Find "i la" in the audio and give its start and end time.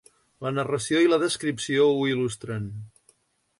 1.03-1.19